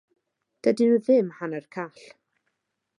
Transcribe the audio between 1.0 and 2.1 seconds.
ddim hanner call!